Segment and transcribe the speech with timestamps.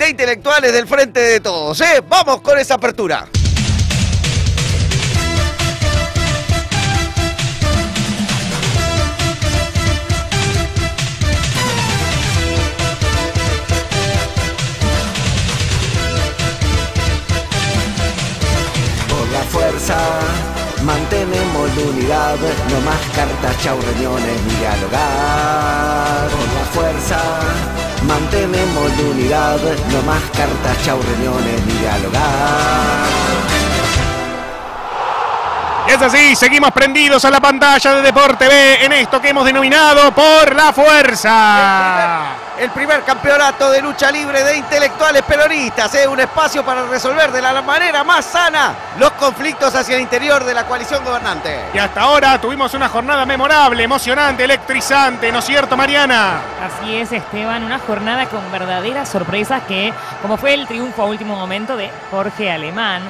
[0.00, 1.78] de intelectuales del frente de todos.
[1.82, 2.02] ¿eh?
[2.08, 3.26] Vamos con esa apertura.
[19.06, 19.98] Por la fuerza
[20.82, 22.36] mantenemos la unidad,
[22.70, 26.28] no más cartas, chau reuniones ni dialogar.
[26.30, 27.18] Por la fuerza
[28.06, 28.59] mantenemos
[29.92, 33.69] no más cartas, chau reuniones ni dialogar.
[35.90, 40.12] Es así, seguimos prendidos a la pantalla de Deporte B en esto que hemos denominado
[40.12, 42.36] por la fuerza.
[42.60, 46.06] El primer campeonato de lucha libre de intelectuales peronistas, ¿eh?
[46.06, 50.54] un espacio para resolver de la manera más sana los conflictos hacia el interior de
[50.54, 51.58] la coalición gobernante.
[51.74, 56.40] Y hasta ahora tuvimos una jornada memorable, emocionante, electrizante, ¿no es cierto, Mariana?
[56.62, 61.34] Así es, Esteban, una jornada con verdaderas sorpresas que, como fue el triunfo a último
[61.34, 63.02] momento de Jorge Alemán,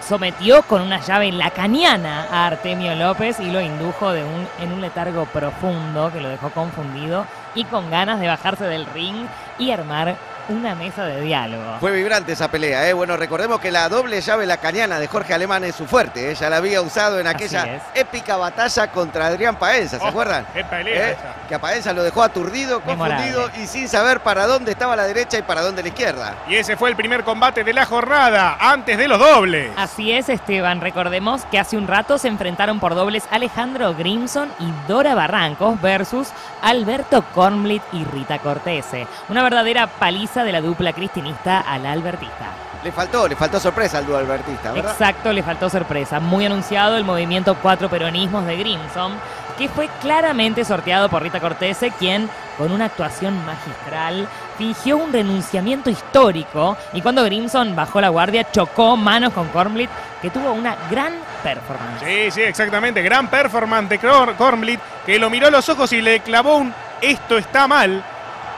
[0.00, 4.80] sometió con una llave lacaniana a Artemio López y lo indujo de un, en un
[4.80, 9.26] letargo profundo que lo dejó confundido y con ganas de bajarse del ring
[9.58, 10.16] y armar
[10.48, 11.76] una mesa de diálogo.
[11.80, 12.92] Fue vibrante esa pelea, ¿eh?
[12.92, 16.34] Bueno, recordemos que la doble llave lacaniana de Jorge Alemán es su fuerte, ¿eh?
[16.34, 20.46] Ya la había usado en aquella épica batalla contra Adrián Paenza, ¿se Oh, acuerdan?
[20.52, 21.12] qué pelea ¿Eh?
[21.12, 21.34] esa.
[21.48, 23.32] Que a Paenza lo dejó aturdido, Memorable.
[23.32, 26.34] confundido y sin saber para dónde estaba la derecha y para dónde la izquierda.
[26.48, 29.70] Y ese fue el primer combate de la jornada, antes de los dobles.
[29.76, 30.80] Así es, Esteban.
[30.80, 36.28] Recordemos que hace un rato se enfrentaron por dobles Alejandro Grimson y Dora Barrancos versus
[36.62, 39.06] Alberto Cornblit y Rita Cortese.
[39.28, 42.46] Una verdadera paliza de la dupla cristinista a la albertista.
[42.82, 44.90] Le faltó, le faltó sorpresa al dúo albertista, ¿verdad?
[44.92, 46.18] Exacto, le faltó sorpresa.
[46.18, 49.12] Muy anunciado el movimiento Cuatro Peronismos de Grimson,
[49.56, 54.26] que fue claramente sorteado por Rita Cortese, quien, con una actuación magistral,
[54.58, 60.30] fingió un renunciamiento histórico y cuando Grimson bajó la guardia chocó manos con Cornblit, que
[60.30, 61.12] tuvo una gran
[61.44, 62.00] performance.
[62.04, 63.00] Sí, sí, exactamente.
[63.02, 66.74] Gran performance de Cor- Cornblit, que lo miró a los ojos y le clavó un
[67.00, 68.02] esto está mal.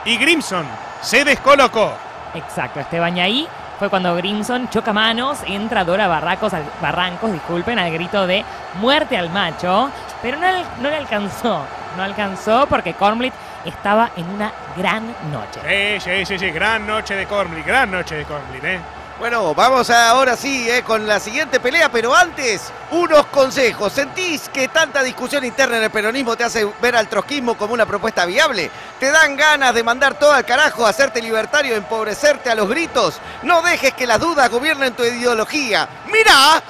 [0.05, 0.65] Y Grimson
[1.01, 1.93] se descolocó.
[2.33, 3.15] Exacto, Esteban.
[3.17, 3.47] Y ahí
[3.79, 8.43] fue cuando Grimson choca manos, entra Dora Barracos, al- Barrancos, disculpen, al grito de
[8.79, 9.89] muerte al macho,
[10.21, 10.47] pero no,
[10.81, 11.61] no le alcanzó.
[11.97, 15.99] No alcanzó porque Cornblit estaba en una gran noche.
[15.99, 16.51] Sí, sí, sí, sí.
[16.51, 18.79] Gran noche de Cornblit, gran noche de Cornblit, ¿eh?
[19.17, 23.93] Bueno, vamos ahora sí eh, con la siguiente pelea, pero antes, unos consejos.
[23.93, 27.85] ¿Sentís que tanta discusión interna en el peronismo te hace ver al trotskismo como una
[27.85, 28.69] propuesta viable?
[28.99, 33.21] ¿Te dan ganas de mandar todo al carajo, hacerte libertario, empobrecerte a los gritos?
[33.43, 35.87] No dejes que las dudas gobiernen tu ideología.
[36.11, 36.61] ¡Mira!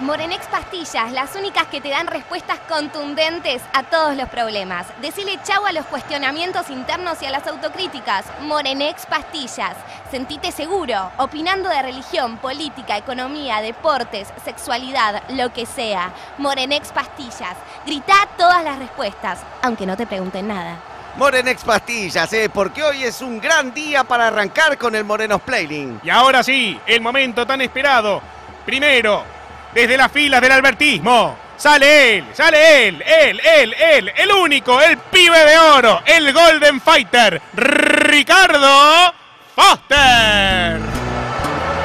[0.00, 4.86] Morenex Pastillas, las únicas que te dan respuestas contundentes a todos los problemas.
[5.02, 8.24] Decile chau a los cuestionamientos internos y a las autocríticas.
[8.40, 9.76] Morenex Pastillas.
[10.10, 16.14] Sentite seguro, opinando de religión, política, economía, deportes, sexualidad, lo que sea.
[16.38, 17.56] Morenex Pastillas.
[17.84, 20.78] Grita todas las respuestas, aunque no te pregunten nada.
[21.16, 26.00] Morenex Pastillas, eh, porque hoy es un gran día para arrancar con el Morenos Playling.
[26.02, 28.22] Y ahora sí, el momento tan esperado.
[28.64, 29.39] Primero,
[29.74, 31.36] desde las filas del albertismo.
[31.56, 36.80] Sale él, sale él, él, él, él, el único, el pibe de oro, el Golden
[36.80, 39.12] Fighter, Ricardo
[39.54, 40.78] Foster.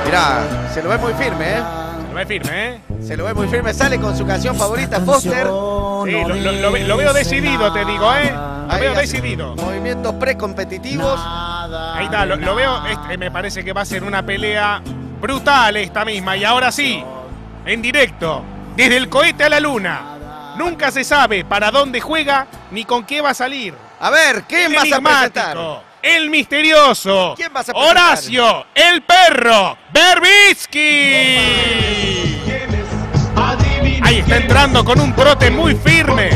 [0.05, 1.63] Mirá, se lo ve muy firme, ¿eh?
[2.07, 2.79] Se lo ve firme, ¿eh?
[3.05, 5.45] Se lo ve muy firme, sale con su canción favorita, Foster.
[5.45, 8.31] Sí, lo, lo- lo ve- lo veo decidido, te digo, ¿eh?
[8.31, 9.55] Lo Ahí veo decidido.
[9.55, 11.19] Movimientos precompetitivos.
[11.95, 14.81] Ahí está, lo, lo veo, este, me parece que va a ser una pelea
[15.19, 16.37] brutal esta misma.
[16.37, 17.03] Y ahora sí,
[17.65, 18.43] en directo,
[18.75, 20.01] desde el cohete a la luna.
[20.57, 23.73] Nunca se sabe para dónde juega ni con qué va a salir.
[23.99, 25.57] A ver, ¿quién El vas a presentar?
[26.01, 27.33] El misterioso.
[27.35, 27.97] ¿Quién vas a presentar?
[27.97, 30.79] Horacio, el perro, Berbisky.
[34.03, 36.29] Ahí está entrando con un trote muy firme.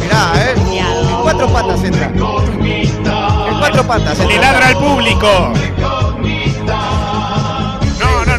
[0.00, 0.54] Mirá, ¿eh?
[0.56, 2.06] En cuatro patas entra.
[2.06, 4.40] En cuatro patas Le entra.
[4.52, 5.52] ladra al público.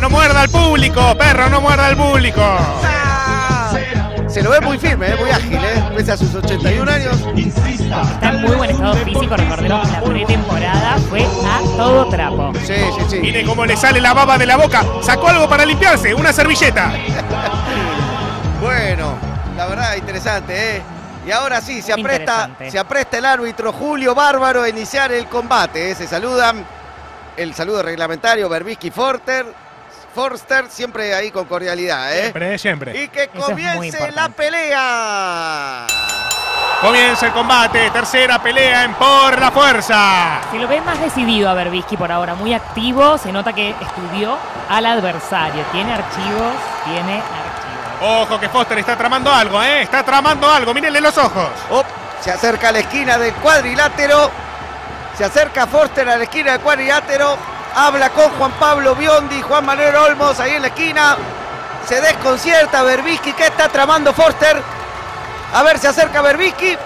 [0.10, 2.42] No, muerda al público, perro, no muerda al público.
[4.28, 5.16] Se lo ve muy firme, ¿eh?
[5.20, 5.84] muy ágil, ¿eh?
[5.96, 7.18] pese a sus 81 años.
[7.36, 9.36] Está en muy buen estado físico.
[9.36, 12.52] Recordemos que la pretemporada fue a todo trapo.
[12.64, 13.20] Sí, sí, sí.
[13.22, 14.84] Mire cómo le sale la baba de la boca.
[15.02, 16.92] Sacó algo para limpiarse, una servilleta.
[18.62, 19.16] Bueno,
[19.56, 20.82] la verdad, interesante, ¿eh?
[21.26, 25.92] Y ahora sí, se apresta, se apresta el árbitro Julio Bárbaro a iniciar el combate.
[25.92, 25.96] ¿eh?
[25.96, 26.66] Se saludan
[27.38, 29.46] el saludo reglamentario, Berbisky Forster,
[30.10, 32.22] Forster, siempre ahí con cordialidad, ¿eh?
[32.22, 33.04] Siempre, siempre.
[33.04, 35.88] Y que es comience la pelea.
[36.82, 40.40] Comienza el combate, tercera pelea en Por la Fuerza.
[40.50, 43.18] Se lo ve más decidido a Berbisky por ahora, muy activo.
[43.18, 44.38] Se nota que estudió
[44.70, 45.64] al adversario.
[45.74, 46.54] Tiene archivos,
[46.86, 48.02] tiene archivos.
[48.02, 49.82] Ojo que Foster está tramando algo, ¿eh?
[49.82, 51.50] Está tramando algo, mírenle los ojos.
[51.70, 51.84] Oh,
[52.22, 54.32] se acerca a la esquina del cuadrilátero.
[55.18, 57.59] Se acerca Foster a la esquina del cuadrilátero.
[57.82, 61.16] Habla con Juan Pablo Biondi, Juan Manuel Olmos ahí en la esquina.
[61.88, 63.32] Se desconcierta Berbisky.
[63.32, 64.62] ¿Qué está tramando Foster?
[65.54, 66.78] A ver, se acerca Berbisky.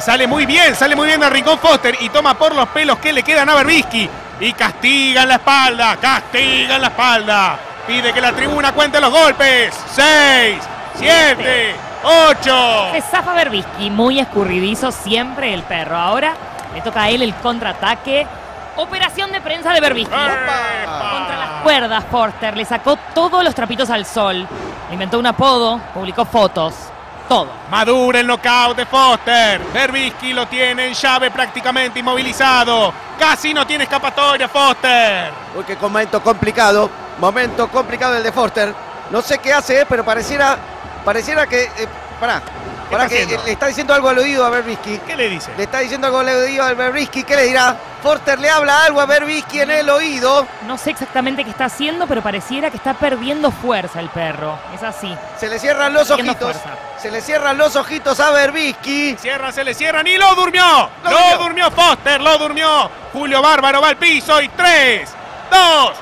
[0.00, 3.12] Sale muy bien, sale muy bien de Rincón Foster y toma por los pelos que
[3.12, 4.08] le quedan a Berbisky.
[4.40, 7.58] Y castiga en la espalda, castiga en la espalda.
[7.86, 9.74] Pide que la tribuna cuente los golpes.
[9.92, 10.56] Seis,
[10.94, 12.88] siete, ocho.
[12.92, 15.98] Se zafa Berbisky, muy escurridizo siempre el perro.
[15.98, 16.32] Ahora
[16.74, 18.26] le toca a él el contraataque.
[18.76, 20.10] Operación de prensa de Berbisky.
[20.14, 24.46] Contra las cuerdas, Forster le sacó todos los trapitos al sol.
[24.88, 26.74] Le inventó un apodo, publicó fotos.
[27.28, 27.48] Todo.
[27.70, 29.60] Madura el knockout de Foster.
[29.72, 32.92] Berbisky lo tiene en llave prácticamente inmovilizado.
[33.18, 35.32] Casi no tiene escapatoria Foster.
[35.56, 36.88] Uy, qué momento complicado.
[37.18, 38.72] Momento complicado el de Foster.
[39.10, 40.56] No sé qué hace, pero pareciera,
[41.04, 41.64] pareciera que...
[41.64, 41.88] eh,
[42.20, 42.42] pará,
[42.90, 43.42] pará está que haciendo?
[43.42, 44.98] eh, le está diciendo algo al oído a Berbisky.
[44.98, 45.50] ¿Qué le dice?
[45.56, 47.24] Le está diciendo algo al oído a Berbisky.
[47.24, 47.74] ¿Qué le dirá?
[48.02, 50.46] Forster le habla algo a Berbisky en el oído.
[50.66, 54.58] No sé exactamente qué está haciendo, pero pareciera que está perdiendo fuerza el perro.
[54.74, 55.16] Es así.
[55.38, 56.52] Se le cierran los Perdiendo ojitos.
[56.62, 56.78] fuerza.
[56.98, 59.16] Se le cierran los ojitos a Berbisky.
[59.16, 60.88] Cierran, se le cierran y lo durmió.
[61.04, 61.38] Lo Lo, durmió.
[61.38, 61.70] durmió.
[61.72, 62.90] Foster, lo durmió.
[63.12, 65.08] Julio Bárbaro va al piso y 3,
[65.50, 65.92] 2,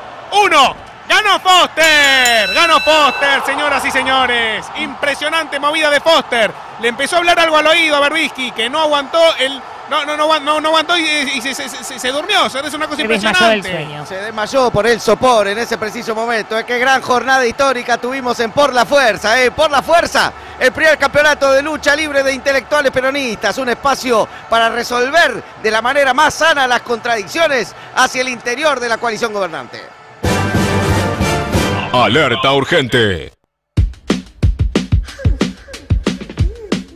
[0.44, 0.76] 1.
[1.06, 2.52] ¡Ganó Foster!
[2.55, 4.64] ¡Ganó Foster, señoras y señores!
[4.76, 6.50] Impresionante movida de Foster.
[6.81, 9.61] Le empezó a hablar algo al oído a Berbisky que no aguantó el.
[9.90, 11.02] No, no, no, no, no aguantó y,
[11.34, 12.44] y se, se- se- se durmió.
[12.46, 13.70] O sea, es una cosa Se desmayó del impresionante.
[13.86, 14.06] sueño.
[14.06, 16.58] Se desmayó por el sopor en ese preciso momento.
[16.58, 19.42] Eh, Qué gran jornada histórica tuvimos en Por la Fuerza.
[19.42, 19.50] Eh.
[19.50, 23.58] Por la Fuerza, el primer campeonato de lucha libre de intelectuales peronistas.
[23.58, 28.88] Un espacio para resolver de la manera más sana las contradicciones hacia el interior de
[28.88, 29.82] la coalición gobernante.
[31.92, 33.32] Alerta urgente.